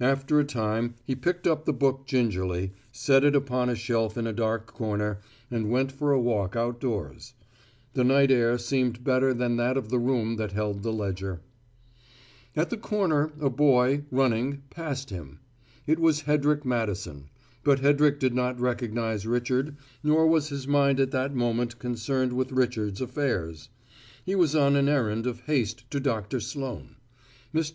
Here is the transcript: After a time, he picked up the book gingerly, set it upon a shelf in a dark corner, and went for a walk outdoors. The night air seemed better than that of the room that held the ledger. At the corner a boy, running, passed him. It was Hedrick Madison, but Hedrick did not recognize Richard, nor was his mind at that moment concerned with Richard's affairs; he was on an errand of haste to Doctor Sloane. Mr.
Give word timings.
After 0.00 0.40
a 0.40 0.44
time, 0.44 0.94
he 1.04 1.14
picked 1.14 1.46
up 1.46 1.66
the 1.66 1.72
book 1.74 2.06
gingerly, 2.06 2.72
set 2.90 3.22
it 3.22 3.36
upon 3.36 3.68
a 3.68 3.74
shelf 3.76 4.16
in 4.16 4.26
a 4.26 4.32
dark 4.32 4.64
corner, 4.66 5.18
and 5.50 5.70
went 5.70 5.92
for 5.92 6.10
a 6.10 6.18
walk 6.18 6.56
outdoors. 6.56 7.34
The 7.92 8.02
night 8.02 8.30
air 8.30 8.56
seemed 8.56 9.04
better 9.04 9.34
than 9.34 9.56
that 9.58 9.76
of 9.76 9.90
the 9.90 9.98
room 9.98 10.36
that 10.36 10.52
held 10.52 10.82
the 10.82 10.90
ledger. 10.90 11.42
At 12.56 12.70
the 12.70 12.78
corner 12.78 13.30
a 13.38 13.50
boy, 13.50 14.04
running, 14.10 14.62
passed 14.70 15.10
him. 15.10 15.40
It 15.86 15.98
was 15.98 16.22
Hedrick 16.22 16.64
Madison, 16.64 17.28
but 17.62 17.80
Hedrick 17.80 18.18
did 18.18 18.32
not 18.34 18.58
recognize 18.58 19.26
Richard, 19.26 19.76
nor 20.02 20.26
was 20.26 20.48
his 20.48 20.66
mind 20.66 20.98
at 20.98 21.10
that 21.10 21.34
moment 21.34 21.78
concerned 21.78 22.32
with 22.32 22.52
Richard's 22.52 23.02
affairs; 23.02 23.68
he 24.24 24.34
was 24.34 24.56
on 24.56 24.76
an 24.76 24.88
errand 24.88 25.26
of 25.26 25.40
haste 25.42 25.84
to 25.90 26.00
Doctor 26.00 26.40
Sloane. 26.40 26.96
Mr. 27.54 27.62